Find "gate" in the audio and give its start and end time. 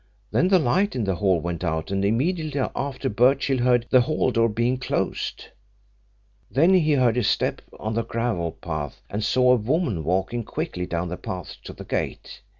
11.85-12.41